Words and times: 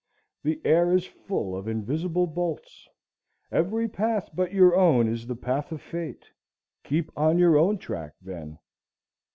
The 0.41 0.59
air 0.65 0.91
is 0.91 1.05
full 1.05 1.55
of 1.55 1.67
invisible 1.67 2.25
bolts. 2.25 2.87
Every 3.51 3.87
path 3.87 4.31
but 4.33 4.51
your 4.51 4.75
own 4.75 5.07
is 5.07 5.27
the 5.27 5.35
path 5.35 5.71
of 5.71 5.79
fate. 5.79 6.25
Keep 6.83 7.11
on 7.15 7.37
your 7.37 7.55
own 7.55 7.77
track, 7.77 8.13
then. 8.19 8.57